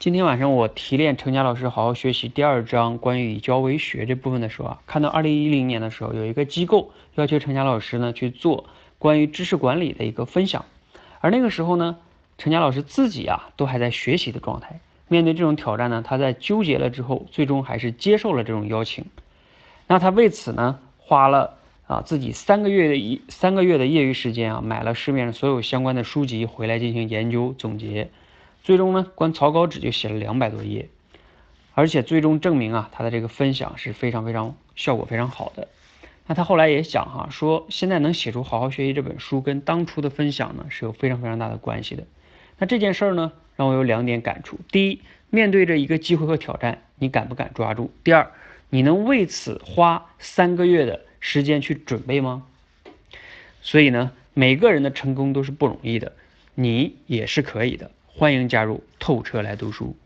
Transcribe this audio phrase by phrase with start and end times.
[0.00, 8.64] 今天晚上我提炼程佳老师好好学习第二章关于以教为学这部分的时候啊，看到二零一零年的时候有一个机构要求程佳老师呢去做
[8.98, 10.64] 关于知识管理的一个分享，
[11.20, 11.98] 而那个时候呢，
[12.38, 19.04] 程佳老师自己啊都还在学习的状态，面对这种挑战呢，他在纠结了之后，最终还是接受了这种邀请。
[19.86, 28.08] 那他为此呢花了啊自己三个月的一三个月的业余时间啊，买了市面上所有相关的书籍回来进行研究总结。
[28.62, 30.88] 最终呢，关草稿纸就写了两百多页，
[31.74, 35.68] 而且最终证明啊，他的这个分享是非常非常效果非常好的。
[36.26, 42.04] 那他后来也讲哈，说现在能写出《好好学习》这本书，跟当初的分享呢是有非常非常大的关系的。
[42.58, 48.30] 那这件事儿呢，让我有两点感触：第一，面对着一个机会和挑战，你敢不敢抓住；第二，
[48.68, 52.46] 你能为此花三个月的时间去准备吗？
[53.62, 56.12] 所以呢，每个人的成功都是不容易的，
[56.54, 57.90] 你也是可以的。
[58.20, 59.96] 欢迎加入透彻来读书。